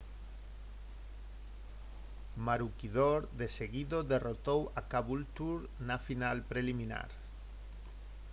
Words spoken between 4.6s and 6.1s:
a caboolture na